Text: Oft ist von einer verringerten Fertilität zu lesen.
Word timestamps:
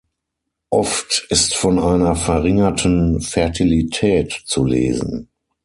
Oft 0.71 1.27
ist 1.29 1.53
von 1.53 1.77
einer 1.77 2.15
verringerten 2.15 3.21
Fertilität 3.21 4.31
zu 4.31 4.65
lesen. 4.65 5.29